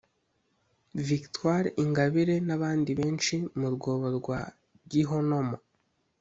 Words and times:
Victoire 1.09 1.65
Ingabire 1.83 2.35
n’abandi 2.47 2.91
benshi 2.99 3.35
mu 3.59 3.67
rwobo 3.73 4.07
rwa 4.17 4.39
gihonomo 4.91 5.57